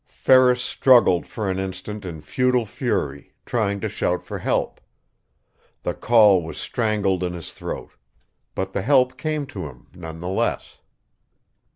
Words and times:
Ferris 0.07 0.63
struggled 0.63 1.27
for 1.27 1.47
an 1.47 1.59
instant 1.59 2.05
in 2.05 2.21
futile 2.21 2.65
fury, 2.65 3.33
trying 3.45 3.79
to 3.81 3.87
shout 3.87 4.23
for 4.23 4.39
help. 4.39 4.81
The 5.83 5.93
call 5.93 6.41
was 6.41 6.57
strangled 6.57 7.21
in 7.23 7.33
his 7.33 7.53
throat. 7.53 7.91
But 8.55 8.73
the 8.73 8.81
help 8.81 9.15
came 9.15 9.45
to 9.53 9.67
him, 9.67 9.85
none 9.93 10.19
the 10.19 10.27
less. 10.27 10.79